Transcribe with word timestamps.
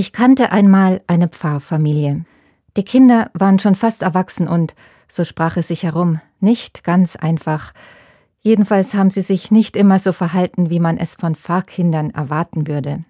Ich 0.00 0.14
kannte 0.14 0.50
einmal 0.50 1.02
eine 1.08 1.28
Pfarrfamilie. 1.28 2.24
Die 2.78 2.84
Kinder 2.84 3.30
waren 3.34 3.58
schon 3.58 3.74
fast 3.74 4.00
erwachsen 4.00 4.48
und, 4.48 4.74
so 5.08 5.24
sprach 5.24 5.58
es 5.58 5.68
sich 5.68 5.82
herum, 5.82 6.22
nicht 6.40 6.84
ganz 6.84 7.16
einfach. 7.16 7.74
Jedenfalls 8.40 8.94
haben 8.94 9.10
sie 9.10 9.20
sich 9.20 9.50
nicht 9.50 9.76
immer 9.76 9.98
so 9.98 10.14
verhalten, 10.14 10.70
wie 10.70 10.80
man 10.80 10.96
es 10.96 11.16
von 11.16 11.34
Pfarrkindern 11.34 12.08
erwarten 12.12 12.66
würde. 12.66 13.04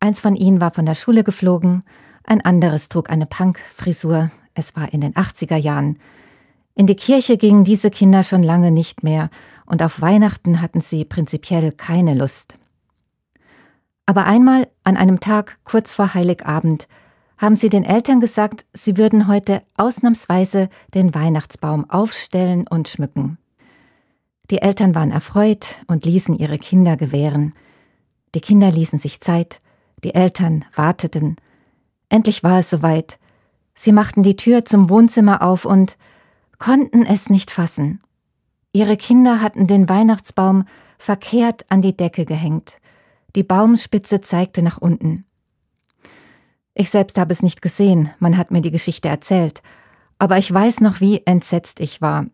Eins 0.00 0.20
von 0.20 0.36
ihnen 0.36 0.62
war 0.62 0.70
von 0.70 0.86
der 0.86 0.94
Schule 0.94 1.22
geflogen, 1.22 1.82
ein 2.24 2.40
anderes 2.40 2.88
trug 2.88 3.10
eine 3.10 3.26
Punk-Frisur, 3.26 4.30
es 4.54 4.74
war 4.76 4.94
in 4.94 5.02
den 5.02 5.12
80er 5.12 5.56
Jahren. 5.56 5.98
In 6.74 6.86
die 6.86 6.96
Kirche 6.96 7.36
gingen 7.36 7.64
diese 7.64 7.90
Kinder 7.90 8.22
schon 8.22 8.42
lange 8.42 8.70
nicht 8.70 9.02
mehr, 9.02 9.28
und 9.66 9.82
auf 9.82 10.00
Weihnachten 10.00 10.62
hatten 10.62 10.80
sie 10.80 11.04
prinzipiell 11.04 11.72
keine 11.72 12.14
Lust. 12.14 12.56
Aber 14.10 14.26
einmal, 14.26 14.66
an 14.82 14.96
einem 14.96 15.20
Tag 15.20 15.60
kurz 15.62 15.94
vor 15.94 16.14
Heiligabend, 16.14 16.88
haben 17.38 17.54
sie 17.54 17.68
den 17.68 17.84
Eltern 17.84 18.18
gesagt, 18.18 18.66
sie 18.72 18.96
würden 18.96 19.28
heute 19.28 19.62
ausnahmsweise 19.76 20.68
den 20.94 21.14
Weihnachtsbaum 21.14 21.88
aufstellen 21.88 22.66
und 22.68 22.88
schmücken. 22.88 23.38
Die 24.50 24.62
Eltern 24.62 24.96
waren 24.96 25.12
erfreut 25.12 25.76
und 25.86 26.06
ließen 26.06 26.36
ihre 26.36 26.58
Kinder 26.58 26.96
gewähren. 26.96 27.54
Die 28.34 28.40
Kinder 28.40 28.72
ließen 28.72 28.98
sich 28.98 29.20
Zeit, 29.20 29.60
die 30.02 30.12
Eltern 30.12 30.64
warteten. 30.74 31.36
Endlich 32.08 32.42
war 32.42 32.58
es 32.58 32.68
soweit. 32.68 33.20
Sie 33.76 33.92
machten 33.92 34.24
die 34.24 34.34
Tür 34.34 34.64
zum 34.64 34.90
Wohnzimmer 34.90 35.40
auf 35.40 35.64
und 35.64 35.96
konnten 36.58 37.06
es 37.06 37.30
nicht 37.30 37.52
fassen. 37.52 38.00
Ihre 38.72 38.96
Kinder 38.96 39.40
hatten 39.40 39.68
den 39.68 39.88
Weihnachtsbaum 39.88 40.64
verkehrt 40.98 41.64
an 41.68 41.80
die 41.80 41.96
Decke 41.96 42.24
gehängt. 42.24 42.80
Die 43.36 43.42
Baumspitze 43.42 44.20
zeigte 44.20 44.62
nach 44.62 44.78
unten. 44.78 45.24
Ich 46.74 46.90
selbst 46.90 47.18
habe 47.18 47.32
es 47.32 47.42
nicht 47.42 47.62
gesehen, 47.62 48.10
man 48.18 48.36
hat 48.36 48.50
mir 48.50 48.60
die 48.60 48.70
Geschichte 48.70 49.08
erzählt, 49.08 49.62
aber 50.18 50.38
ich 50.38 50.52
weiß 50.52 50.80
noch, 50.80 51.00
wie 51.00 51.22
entsetzt 51.26 51.80
ich 51.80 52.00
war. 52.00 52.26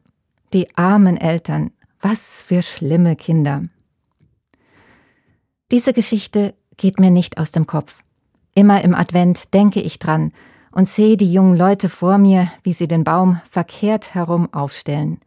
Die 0.52 0.76
armen 0.76 1.16
Eltern, 1.16 1.70
was 2.00 2.42
für 2.42 2.62
schlimme 2.62 3.16
Kinder. 3.16 3.64
Diese 5.70 5.92
Geschichte 5.92 6.54
geht 6.76 7.00
mir 7.00 7.10
nicht 7.10 7.38
aus 7.38 7.52
dem 7.52 7.66
Kopf. 7.66 8.02
Immer 8.54 8.82
im 8.82 8.94
Advent 8.94 9.52
denke 9.52 9.80
ich 9.80 9.98
dran 9.98 10.32
und 10.70 10.88
sehe 10.88 11.16
die 11.16 11.32
jungen 11.32 11.56
Leute 11.56 11.88
vor 11.88 12.18
mir, 12.18 12.50
wie 12.62 12.72
sie 12.72 12.86
den 12.86 13.02
Baum 13.02 13.40
verkehrt 13.50 14.14
herum 14.14 14.52
aufstellen. 14.52 15.20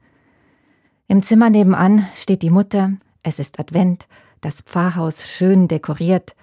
Im 1.08 1.24
Zimmer 1.24 1.50
nebenan 1.50 2.08
steht 2.14 2.44
die 2.44 2.52
Mutter, 2.52 2.94
es 3.24 3.40
ist 3.40 3.60
Advent, 3.60 4.08
das 4.42 4.62
Pfarrhaus 4.62 5.28
schön 5.28 5.68
dekoriert, 5.68 6.36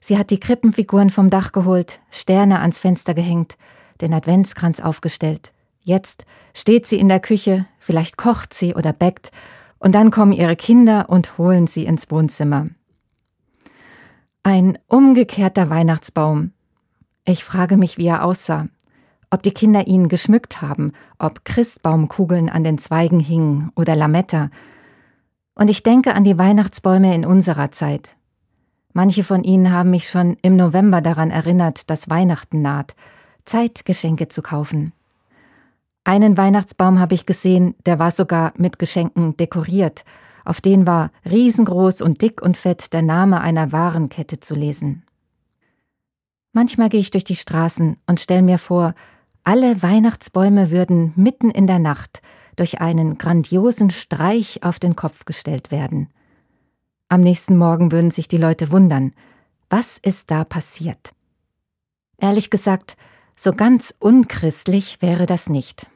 Sie 0.00 0.18
hat 0.18 0.30
die 0.30 0.40
Krippenfiguren 0.40 1.10
vom 1.10 1.30
Dach 1.30 1.52
geholt, 1.52 2.00
Sterne 2.10 2.60
ans 2.60 2.78
Fenster 2.78 3.14
gehängt, 3.14 3.56
den 4.00 4.14
Adventskranz 4.14 4.80
aufgestellt. 4.80 5.52
Jetzt 5.82 6.24
steht 6.54 6.86
sie 6.86 6.98
in 6.98 7.08
der 7.08 7.20
Küche, 7.20 7.66
vielleicht 7.78 8.16
kocht 8.16 8.54
sie 8.54 8.74
oder 8.74 8.92
bäckt, 8.92 9.30
und 9.78 9.94
dann 9.94 10.10
kommen 10.10 10.32
ihre 10.32 10.56
Kinder 10.56 11.08
und 11.08 11.38
holen 11.38 11.66
sie 11.66 11.84
ins 11.84 12.10
Wohnzimmer. 12.10 12.68
Ein 14.42 14.78
umgekehrter 14.86 15.70
Weihnachtsbaum. 15.70 16.52
Ich 17.24 17.44
frage 17.44 17.76
mich, 17.76 17.98
wie 17.98 18.06
er 18.06 18.24
aussah, 18.24 18.68
ob 19.30 19.42
die 19.42 19.52
Kinder 19.52 19.86
ihn 19.86 20.08
geschmückt 20.08 20.62
haben, 20.62 20.92
ob 21.18 21.44
Christbaumkugeln 21.44 22.48
an 22.48 22.64
den 22.64 22.78
Zweigen 22.78 23.20
hingen 23.20 23.70
oder 23.76 23.94
Lametta. 23.94 24.50
Und 25.58 25.68
ich 25.68 25.82
denke 25.82 26.14
an 26.14 26.22
die 26.22 26.38
Weihnachtsbäume 26.38 27.12
in 27.12 27.26
unserer 27.26 27.72
Zeit. 27.72 28.14
Manche 28.92 29.24
von 29.24 29.42
Ihnen 29.42 29.72
haben 29.72 29.90
mich 29.90 30.08
schon 30.08 30.36
im 30.40 30.54
November 30.54 31.00
daran 31.00 31.32
erinnert, 31.32 31.90
dass 31.90 32.08
Weihnachten 32.08 32.62
naht, 32.62 32.94
Zeit, 33.44 33.84
Geschenke 33.84 34.28
zu 34.28 34.40
kaufen. 34.40 34.92
Einen 36.04 36.38
Weihnachtsbaum 36.38 37.00
habe 37.00 37.16
ich 37.16 37.26
gesehen, 37.26 37.74
der 37.86 37.98
war 37.98 38.12
sogar 38.12 38.52
mit 38.56 38.78
Geschenken 38.78 39.36
dekoriert. 39.36 40.04
Auf 40.44 40.60
den 40.60 40.86
war 40.86 41.10
riesengroß 41.28 42.02
und 42.02 42.22
dick 42.22 42.40
und 42.40 42.56
fett 42.56 42.92
der 42.92 43.02
Name 43.02 43.40
einer 43.40 43.72
Warenkette 43.72 44.38
zu 44.38 44.54
lesen. 44.54 45.02
Manchmal 46.52 46.88
gehe 46.88 47.00
ich 47.00 47.10
durch 47.10 47.24
die 47.24 47.36
Straßen 47.36 47.96
und 48.06 48.20
stelle 48.20 48.42
mir 48.42 48.58
vor, 48.58 48.94
alle 49.42 49.82
Weihnachtsbäume 49.82 50.70
würden 50.70 51.12
mitten 51.16 51.50
in 51.50 51.66
der 51.66 51.80
Nacht 51.80 52.22
durch 52.58 52.80
einen 52.80 53.18
grandiosen 53.18 53.90
Streich 53.90 54.62
auf 54.62 54.78
den 54.78 54.96
Kopf 54.96 55.24
gestellt 55.24 55.70
werden. 55.70 56.08
Am 57.08 57.20
nächsten 57.20 57.56
Morgen 57.56 57.92
würden 57.92 58.10
sich 58.10 58.28
die 58.28 58.36
Leute 58.36 58.70
wundern, 58.70 59.12
was 59.70 59.98
ist 59.98 60.30
da 60.30 60.44
passiert? 60.44 61.12
Ehrlich 62.18 62.50
gesagt, 62.50 62.96
so 63.36 63.52
ganz 63.52 63.94
unchristlich 63.98 65.00
wäre 65.00 65.26
das 65.26 65.48
nicht. 65.48 65.86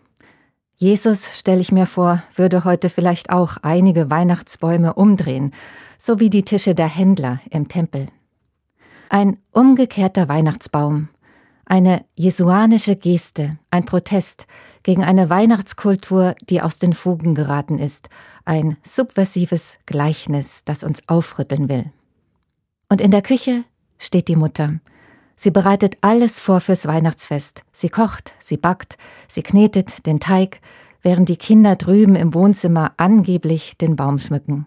Jesus, 0.77 1.29
stelle 1.33 1.61
ich 1.61 1.73
mir 1.73 1.87
vor, 1.87 2.23
würde 2.35 2.65
heute 2.65 2.89
vielleicht 2.89 3.31
auch 3.31 3.57
einige 3.63 4.11
Weihnachtsbäume 4.11 4.95
umdrehen, 4.95 5.53
so 5.99 6.19
wie 6.19 6.31
die 6.31 6.43
Tische 6.43 6.75
der 6.75 6.89
Händler 6.89 7.41
im 7.51 7.69
Tempel. 7.69 8.09
Ein 9.09 9.39
umgekehrter 9.51 10.29
Weihnachtsbaum, 10.29 11.09
eine 11.67 12.05
jesuanische 12.17 12.97
Geste, 12.97 13.59
ein 13.71 13.85
Protest 13.85 14.47
gegen 14.83 15.05
eine 15.05 15.31
Weihnachtskultur, 15.31 16.35
die 16.49 16.61
aus 16.63 16.79
den 16.79 16.93
Fugen 16.93 17.35
geraten 17.35 17.79
ist 17.79 18.09
ein 18.45 18.77
subversives 18.83 19.77
Gleichnis, 19.87 20.65
das 20.65 20.85
uns 20.85 21.09
aufrütteln 21.09 21.69
will. 21.69 21.93
Und 22.89 23.01
in 23.01 23.11
der 23.11 23.23
Küche 23.23 23.65
steht 23.99 24.29
die 24.29 24.37
Mutter. 24.37 24.81
Sie 25.37 25.51
bereitet 25.51 25.99
alles 26.01 26.41
vor 26.41 26.61
fürs 26.61 26.87
Weihnachtsfest. 26.87 27.65
Sie 27.73 27.89
kocht, 27.89 28.35
sie 28.39 28.57
backt, 28.57 28.97
sie 29.29 29.43
knetet 29.43 30.07
den 30.07 30.21
Teig, 30.21 30.61
während 31.03 31.29
die 31.29 31.37
Kinder 31.37 31.77
drüben 31.77 32.17
im 32.17 32.35
Wohnzimmer 32.35 32.93
angeblich 32.97 33.77
den 33.77 33.97
Baum 33.97 34.19
schmücken. 34.19 34.67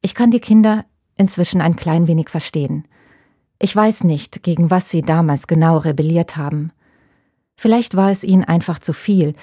Ich 0.00 0.14
kann 0.14 0.30
die 0.30 0.40
Kinder 0.40 0.84
inzwischen 1.16 1.60
ein 1.60 1.76
klein 1.76 2.08
wenig 2.08 2.28
verstehen. 2.28 2.88
Ich 3.58 3.76
weiß 3.76 4.04
nicht, 4.04 4.42
gegen 4.42 4.70
was 4.70 4.90
sie 4.90 5.02
damals 5.02 5.46
genau 5.46 5.76
rebelliert 5.76 6.36
haben. 6.36 6.72
Vielleicht 7.60 7.94
war 7.94 8.10
es 8.10 8.24
ihnen 8.24 8.44
einfach 8.44 8.78
zu 8.78 8.94
viel, 8.94 9.34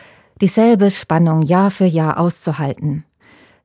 dieselbe 0.41 0.89
Spannung 0.89 1.43
Jahr 1.43 1.69
für 1.69 1.85
Jahr 1.85 2.19
auszuhalten. 2.19 3.05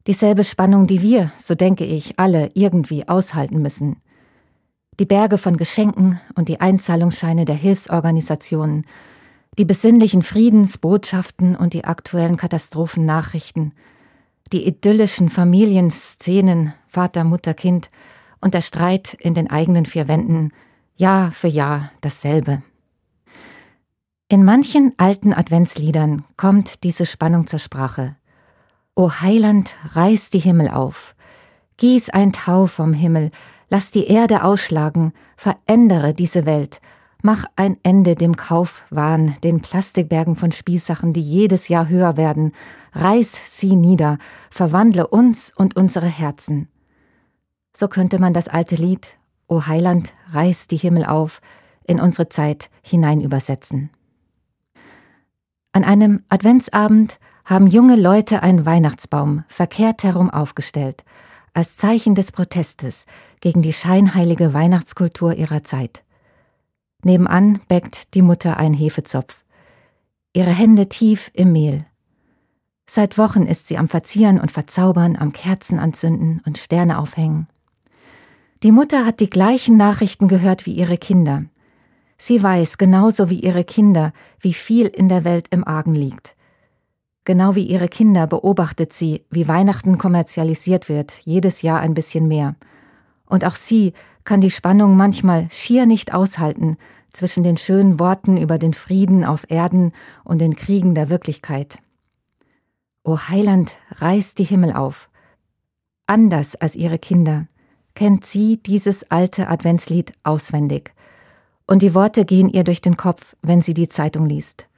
Dieselbe 0.07 0.45
Spannung, 0.45 0.87
die 0.87 1.01
wir, 1.01 1.33
so 1.39 1.55
denke 1.55 1.87
ich, 1.87 2.19
alle 2.19 2.51
irgendwie 2.53 3.09
aushalten 3.09 3.63
müssen. 3.63 4.03
Die 5.01 5.07
Berge 5.07 5.39
von 5.39 5.57
Geschenken 5.57 6.21
und 6.35 6.51
die 6.51 6.61
Einzahlungsscheine 6.61 7.47
der 7.47 7.55
Hilfsorganisationen, 7.55 8.85
die 9.57 9.65
besinnlichen 9.65 10.23
Friedensbotschaften 10.23 11.57
und 11.57 11.73
die 11.73 11.84
aktuellen 11.84 12.37
Katastrophennachrichten, 12.37 13.73
die 14.53 14.67
idyllischen 14.67 15.31
Familienszenen 15.31 16.75
Vater, 16.89 17.25
Mutter, 17.25 17.55
Kind 17.55 17.91
und 18.43 18.53
der 18.53 18.61
Streit 18.61 19.15
in 19.15 19.33
den 19.33 19.49
eigenen 19.49 19.87
vier 19.87 20.09
Wänden, 20.09 20.53
Jahr 20.95 21.33
für 21.33 21.49
Jahr 21.49 21.91
dasselbe. 22.03 22.63
In 24.32 24.47
manchen 24.47 24.94
alten 24.97 25.34
Adventsliedern 25.34 26.25
kommt 26.38 26.84
diese 26.84 27.04
Spannung 27.04 27.47
zur 27.48 27.59
Sprache. 27.59 28.16
O 28.94 29.10
Heiland, 29.10 29.75
reiß 29.93 30.31
die 30.31 30.38
Himmel 30.38 30.70
auf, 30.70 31.15
gieß 31.76 32.09
ein 32.09 32.32
Tau 32.32 32.65
vom 32.65 32.94
Himmel, 32.94 33.31
lass 33.69 33.91
die 33.91 34.06
Erde 34.06 34.42
ausschlagen, 34.42 35.12
verändere 35.37 36.15
diese 36.15 36.47
Welt, 36.47 36.81
mach 37.21 37.44
ein 37.56 37.76
Ende 37.82 38.15
dem 38.15 38.34
Kaufwahn, 38.34 39.34
den 39.44 39.60
Plastikbergen 39.60 40.34
von 40.34 40.50
Spießsachen, 40.50 41.12
die 41.12 41.21
jedes 41.21 41.69
Jahr 41.69 41.91
höher 41.91 42.16
werden, 42.16 42.53
reiß 42.94 43.38
sie 43.48 43.76
nieder, 43.76 44.16
verwandle 44.50 45.09
uns 45.09 45.53
und 45.54 45.76
unsere 45.76 46.06
Herzen. 46.06 46.69
So 47.76 47.87
könnte 47.87 48.19
man 48.19 48.32
das 48.32 48.48
alte 48.48 48.76
Lied 48.76 49.09
O 49.47 49.66
Heiland, 49.66 50.15
reiß 50.31 50.69
die 50.69 50.78
Himmel 50.78 51.04
auf 51.04 51.42
in 51.86 52.01
unsere 52.01 52.30
Zeit 52.30 52.71
hinein 52.80 53.21
übersetzen. 53.21 53.91
An 55.72 55.84
einem 55.84 56.22
Adventsabend 56.28 57.19
haben 57.47 57.66
junge 57.66 57.97
Leute 57.97 58.42
einen 58.42 58.66
Weihnachtsbaum 58.66 59.45
verkehrt 59.48 60.04
herum 60.04 60.28
aufgestellt, 60.28 61.03
als 61.54 61.77
Zeichen 61.77 62.15
des 62.15 62.30
Protestes 62.30 63.07
gegen 63.41 63.63
die 63.63 63.72
scheinheilige 63.72 64.53
Weihnachtskultur 64.53 65.34
ihrer 65.34 65.65
Zeit. 65.65 66.04
Nebenan 67.04 67.60
bäckt 67.69 68.15
die 68.15 68.22
Mutter 68.22 68.59
einen 68.59 68.74
Hefezopf, 68.74 69.42
ihre 70.34 70.51
Hände 70.51 70.89
tief 70.89 71.30
im 71.34 71.53
Mehl. 71.53 71.84
Seit 72.86 73.16
Wochen 73.16 73.47
ist 73.47 73.69
sie 73.69 73.78
am 73.78 73.89
Verzieren 73.89 74.39
und 74.39 74.53
Verzaubern, 74.53 75.16
am 75.16 75.33
Kerzen 75.33 75.78
anzünden 75.78 76.42
und 76.45 76.59
Sterne 76.59 76.98
aufhängen. 76.98 77.48
Die 78.63 78.72
Mutter 78.72 79.07
hat 79.07 79.21
die 79.21 79.30
gleichen 79.30 79.77
Nachrichten 79.77 80.28
gehört 80.28 80.66
wie 80.66 80.74
ihre 80.74 80.98
Kinder. 80.98 81.45
Sie 82.24 82.41
weiß, 82.41 82.78
genauso 82.78 83.30
wie 83.30 83.41
ihre 83.41 83.65
Kinder, 83.65 84.13
wie 84.39 84.53
viel 84.53 84.86
in 84.86 85.09
der 85.09 85.24
Welt 85.24 85.48
im 85.51 85.66
Argen 85.66 85.97
liegt. 85.97 86.36
Genau 87.24 87.57
wie 87.57 87.65
ihre 87.65 87.89
Kinder 87.89 88.28
beobachtet 88.28 88.92
sie, 88.92 89.24
wie 89.30 89.48
Weihnachten 89.48 89.98
kommerzialisiert 89.98 90.89
wird, 90.89 91.15
jedes 91.24 91.63
Jahr 91.63 91.80
ein 91.80 91.95
bisschen 91.95 92.28
mehr. 92.28 92.54
Und 93.27 93.45
auch 93.45 93.57
sie 93.57 93.92
kann 94.22 94.41
die 94.41 94.53
Spannung 94.53 94.97
manchmal 94.97 95.48
schier 95.51 95.84
nicht 95.84 96.15
aushalten 96.15 96.77
zwischen 97.13 97.42
den 97.42 97.57
schönen 97.57 97.98
Worten 97.98 98.36
über 98.36 98.57
den 98.57 98.72
Frieden 98.72 99.24
auf 99.24 99.51
Erden 99.51 99.91
und 100.22 100.41
den 100.41 100.54
Kriegen 100.54 100.95
der 100.95 101.10
Wirklichkeit. 101.10 101.80
O 103.03 103.19
Heiland, 103.19 103.74
reißt 103.97 104.39
die 104.39 104.45
Himmel 104.45 104.74
auf. 104.74 105.10
Anders 106.07 106.54
als 106.54 106.77
ihre 106.77 107.01
Kinder 107.01 107.48
kennt 107.97 108.24
sie 108.24 108.59
dieses 108.59 109.10
alte 109.10 109.48
Adventslied 109.48 110.13
auswendig, 110.22 110.95
und 111.66 111.82
die 111.82 111.94
Worte 111.94 112.24
gehen 112.24 112.48
ihr 112.48 112.64
durch 112.64 112.80
den 112.80 112.97
Kopf, 112.97 113.36
wenn 113.42 113.62
sie 113.62 113.74
die 113.74 113.88
Zeitung 113.88 114.26
liest. 114.26 114.68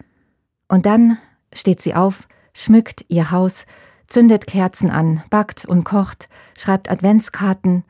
Und 0.69 0.86
dann 0.86 1.19
steht 1.52 1.82
sie 1.82 1.94
auf, 1.94 2.28
schmückt 2.52 3.04
ihr 3.08 3.31
Haus, 3.31 3.66
zündet 4.08 4.46
Kerzen 4.46 4.90
an, 4.90 5.22
backt 5.31 5.64
und 5.64 5.84
kocht, 5.84 6.28
schreibt 6.56 6.90
Adventskarten, 6.90 7.84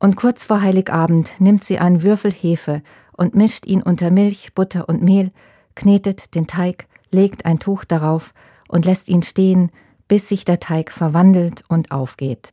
und 0.00 0.14
kurz 0.14 0.44
vor 0.44 0.62
Heiligabend 0.62 1.32
nimmt 1.40 1.64
sie 1.64 1.78
einen 1.78 2.02
Würfel 2.02 2.32
Hefe 2.32 2.82
und 3.16 3.34
mischt 3.34 3.66
ihn 3.66 3.82
unter 3.82 4.12
Milch, 4.12 4.54
Butter 4.54 4.88
und 4.88 5.02
Mehl, 5.02 5.32
knetet 5.74 6.36
den 6.36 6.46
Teig, 6.46 6.86
legt 7.10 7.44
ein 7.46 7.58
Tuch 7.58 7.84
darauf 7.84 8.32
und 8.68 8.84
lässt 8.84 9.08
ihn 9.08 9.22
stehen, 9.22 9.70
bis 10.06 10.28
sich 10.28 10.44
der 10.44 10.60
Teig 10.60 10.92
verwandelt 10.92 11.64
und 11.68 11.90
aufgeht. 11.90 12.52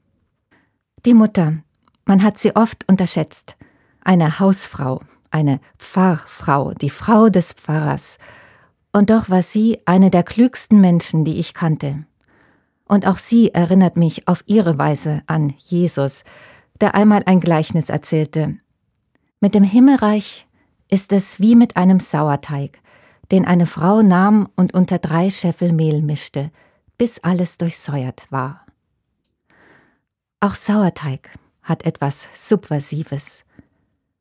Die 1.05 1.13
Mutter, 1.13 1.57
man 2.05 2.23
hat 2.23 2.39
sie 2.39 2.55
oft 2.55 2.89
unterschätzt, 2.89 3.57
eine 4.01 4.39
Hausfrau, 4.39 5.01
eine 5.31 5.59
Pfarrfrau, 5.77 6.73
die 6.73 6.89
Frau 6.89 7.29
des 7.29 7.53
Pfarrers, 7.53 8.17
und 8.91 9.09
doch 9.09 9.29
war 9.29 9.43
sie 9.43 9.79
eine 9.85 10.09
der 10.09 10.23
klügsten 10.23 10.79
Menschen, 10.79 11.25
die 11.25 11.37
ich 11.37 11.53
kannte. 11.53 12.05
Und 12.87 13.05
auch 13.05 13.17
sie 13.17 13.53
erinnert 13.53 13.97
mich 13.97 14.27
auf 14.27 14.43
ihre 14.45 14.77
Weise 14.77 15.21
an 15.27 15.53
Jesus, 15.57 16.23
der 16.79 16.95
einmal 16.95 17.23
ein 17.25 17.39
Gleichnis 17.39 17.89
erzählte. 17.89 18.57
Mit 19.41 19.53
dem 19.53 19.63
Himmelreich 19.63 20.47
ist 20.89 21.11
es 21.11 21.39
wie 21.39 21.55
mit 21.55 21.77
einem 21.77 21.99
Sauerteig, 21.99 22.79
den 23.31 23.45
eine 23.45 23.65
Frau 23.65 24.01
nahm 24.01 24.49
und 24.55 24.73
unter 24.73 24.99
drei 24.99 25.29
Scheffel 25.29 25.73
Mehl 25.73 26.01
mischte, 26.01 26.51
bis 26.97 27.19
alles 27.19 27.57
durchsäuert 27.57 28.27
war. 28.31 28.65
Auch 30.39 30.55
Sauerteig 30.55 31.31
hat 31.63 31.85
etwas 31.85 32.27
Subversives. 32.33 33.44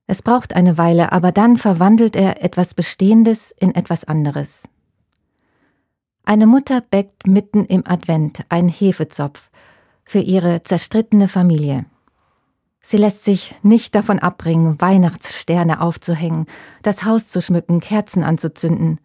Es 0.06 0.22
braucht 0.22 0.54
eine 0.54 0.76
Weile, 0.76 1.12
aber 1.12 1.32
dann 1.32 1.56
verwandelt 1.56 2.14
er 2.14 2.42
etwas 2.42 2.74
Bestehendes 2.74 3.54
in 3.58 3.74
etwas 3.74 4.04
anderes. 4.04 4.68
Eine 6.24 6.46
Mutter 6.46 6.80
bäckt 6.80 7.26
mitten 7.26 7.64
im 7.64 7.86
Advent 7.86 8.44
einen 8.48 8.68
Hefezopf 8.68 9.50
für 10.04 10.20
ihre 10.20 10.62
zerstrittene 10.62 11.28
Familie. 11.28 11.86
Sie 12.80 12.98
lässt 12.98 13.24
sich 13.24 13.54
nicht 13.62 13.94
davon 13.94 14.18
abbringen, 14.18 14.78
Weihnachtssterne 14.78 15.80
aufzuhängen, 15.80 16.46
das 16.82 17.04
Haus 17.04 17.28
zu 17.28 17.40
schmücken, 17.40 17.80
Kerzen 17.80 18.22
anzuzünden. 18.22 19.00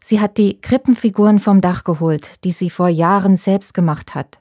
Sie 0.00 0.20
hat 0.20 0.38
die 0.38 0.60
Krippenfiguren 0.60 1.40
vom 1.40 1.60
Dach 1.60 1.82
geholt, 1.82 2.44
die 2.44 2.52
sie 2.52 2.70
vor 2.70 2.88
Jahren 2.88 3.36
selbst 3.36 3.74
gemacht 3.74 4.14
hat. 4.14 4.40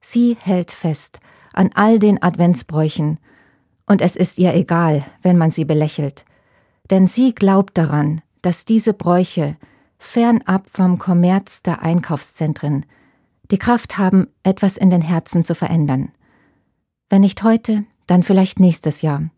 Sie 0.00 0.38
hält 0.40 0.70
fest 0.70 1.20
an 1.52 1.70
all 1.74 1.98
den 1.98 2.22
Adventsbräuchen, 2.22 3.18
und 3.86 4.00
es 4.00 4.16
ist 4.16 4.38
ihr 4.38 4.54
egal, 4.54 5.04
wenn 5.22 5.38
man 5.38 5.50
sie 5.50 5.64
belächelt, 5.64 6.24
denn 6.90 7.06
sie 7.06 7.34
glaubt 7.34 7.76
daran, 7.76 8.20
dass 8.42 8.64
diese 8.64 8.92
Bräuche, 8.92 9.56
fernab 9.98 10.68
vom 10.68 10.98
Kommerz 10.98 11.62
der 11.62 11.82
Einkaufszentren, 11.82 12.84
die 13.50 13.58
Kraft 13.58 13.98
haben, 13.98 14.28
etwas 14.42 14.76
in 14.76 14.90
den 14.90 15.02
Herzen 15.02 15.44
zu 15.44 15.54
verändern. 15.54 16.12
Wenn 17.08 17.22
nicht 17.22 17.42
heute, 17.42 17.84
dann 18.06 18.22
vielleicht 18.22 18.60
nächstes 18.60 19.02
Jahr 19.02 19.30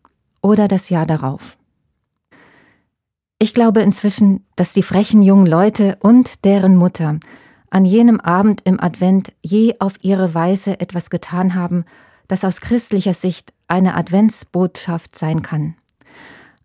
oder 0.42 0.68
das 0.68 0.90
Jahr 0.90 1.06
darauf. 1.06 1.56
Ich 3.38 3.52
glaube 3.52 3.80
inzwischen, 3.80 4.44
dass 4.56 4.72
die 4.72 4.82
frechen 4.82 5.22
jungen 5.22 5.46
Leute 5.46 5.98
und 6.00 6.44
deren 6.44 6.76
Mutter 6.76 7.18
an 7.70 7.84
jenem 7.84 8.20
Abend 8.20 8.62
im 8.64 8.80
Advent 8.80 9.32
je 9.42 9.76
auf 9.80 10.02
ihre 10.02 10.34
Weise 10.34 10.80
etwas 10.80 11.10
getan 11.10 11.54
haben, 11.54 11.84
das 12.28 12.44
aus 12.44 12.60
christlicher 12.60 13.14
Sicht 13.14 13.52
eine 13.68 13.94
Adventsbotschaft 13.94 15.18
sein 15.18 15.42
kann. 15.42 15.74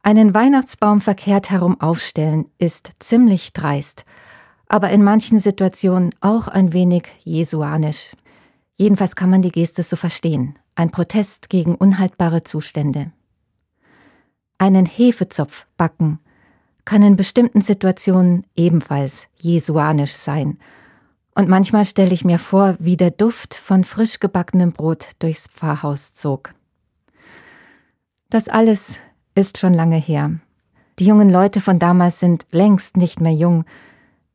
Einen 0.04 0.34
Weihnachtsbaum 0.34 1.02
verkehrt 1.02 1.52
herum 1.52 1.80
aufstellen 1.80 2.46
ist 2.58 2.92
ziemlich 3.00 3.54
dreist, 3.54 4.06
aber 4.68 4.90
in 4.90 5.04
manchen 5.04 5.40
Situationen 5.40 6.10
auch 6.22 6.48
ein 6.48 6.74
wenig 6.74 7.04
jesuanisch. 7.24 8.16
Jedenfalls 8.78 9.16
kann 9.16 9.30
man 9.30 9.42
die 9.42 9.52
Geste 9.52 9.84
so 9.84 9.96
verstehen 9.96 10.58
ein 10.76 10.90
Protest 10.92 11.50
gegen 11.50 11.76
unhaltbare 11.76 12.44
Zustände. 12.44 13.12
Einen 14.58 14.86
Hefezopf 14.86 15.68
backen 15.78 16.20
kann 16.86 17.04
in 17.04 17.16
bestimmten 17.16 17.62
Situationen 17.62 18.48
ebenfalls 18.56 19.28
jesuanisch 19.38 20.14
sein. 20.14 20.58
Und 21.34 21.48
manchmal 21.48 21.86
stelle 21.86 22.14
ich 22.14 22.26
mir 22.26 22.40
vor, 22.40 22.76
wie 22.80 22.98
der 22.98 23.12
Duft 23.12 23.54
von 23.54 23.84
frisch 23.84 24.20
gebackenem 24.20 24.74
Brot 24.74 25.10
durchs 25.20 25.48
Pfarrhaus 25.48 26.14
zog. 26.14 26.54
Das 28.30 28.50
alles 28.50 28.96
ist 29.36 29.58
schon 29.58 29.74
lange 29.74 29.98
her. 29.98 30.40
Die 31.00 31.06
jungen 31.06 31.30
Leute 31.30 31.62
von 31.62 31.80
damals 31.80 32.20
sind 32.20 32.46
längst 32.52 32.98
nicht 32.98 33.22
mehr 33.22 33.34
jung. 33.34 33.66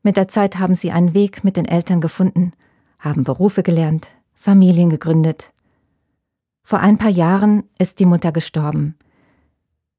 Mit 0.03 0.17
der 0.17 0.29
Zeit 0.29 0.59
haben 0.59 0.75
sie 0.75 0.91
einen 0.91 1.15
Weg 1.15 1.45
mit 1.45 1.57
den 1.57 1.67
Eltern 1.67 2.01
gefunden, 2.01 2.53
haben 2.99 3.25
Berufe 3.25 3.63
gelernt, 3.63 4.11
Familien 4.35 4.89
gegründet, 4.89 5.53
vor 6.69 6.81
ein 6.81 6.99
paar 6.99 7.11
Jahren 7.11 7.63
ist 7.79 8.01
die 8.01 8.07
Mutter 8.07 8.33
gestorben. 8.33 8.97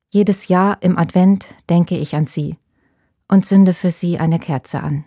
Jedes 0.10 0.50
Jahr 0.50 0.78
im 0.82 0.98
Advent 0.98 1.48
denke 1.70 1.98
ich 1.98 2.14
an 2.14 2.28
sie 2.28 2.58
und 3.30 3.46
zünde 3.46 3.74
für 3.74 3.90
sie 3.90 4.20
eine 4.20 4.38
Kerze 4.38 4.84
an. 4.84 5.06